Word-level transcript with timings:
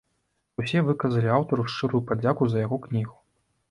Усе 0.63 0.81
выказалі 0.87 1.31
аўтару 1.37 1.69
шчырую 1.71 2.05
падзяку 2.09 2.43
за 2.53 2.57
яго 2.69 2.85
кнігу. 2.91 3.17